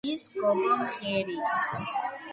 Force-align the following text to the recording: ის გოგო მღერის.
ის 0.11 0.21
გოგო 0.37 0.77
მღერის. 0.79 1.59